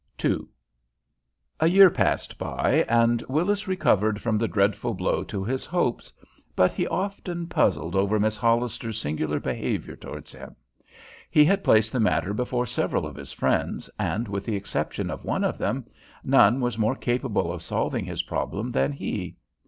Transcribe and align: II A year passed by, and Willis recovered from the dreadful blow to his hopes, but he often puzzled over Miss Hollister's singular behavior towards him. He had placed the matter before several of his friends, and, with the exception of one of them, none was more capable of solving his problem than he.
II 0.25 0.39
A 1.59 1.67
year 1.69 1.91
passed 1.91 2.39
by, 2.39 2.83
and 2.89 3.21
Willis 3.29 3.67
recovered 3.67 4.19
from 4.19 4.35
the 4.39 4.47
dreadful 4.47 4.95
blow 4.95 5.23
to 5.25 5.43
his 5.43 5.63
hopes, 5.63 6.11
but 6.55 6.71
he 6.73 6.87
often 6.87 7.45
puzzled 7.45 7.93
over 7.95 8.19
Miss 8.19 8.35
Hollister's 8.35 8.97
singular 8.99 9.39
behavior 9.39 9.95
towards 9.95 10.33
him. 10.33 10.55
He 11.29 11.45
had 11.45 11.63
placed 11.63 11.91
the 11.93 11.99
matter 11.99 12.33
before 12.33 12.65
several 12.65 13.05
of 13.05 13.15
his 13.15 13.31
friends, 13.31 13.91
and, 13.99 14.27
with 14.27 14.43
the 14.43 14.55
exception 14.55 15.11
of 15.11 15.23
one 15.23 15.43
of 15.43 15.59
them, 15.59 15.85
none 16.23 16.61
was 16.61 16.79
more 16.79 16.95
capable 16.95 17.53
of 17.53 17.61
solving 17.61 18.05
his 18.05 18.23
problem 18.23 18.71
than 18.71 18.93
he. 18.93 19.35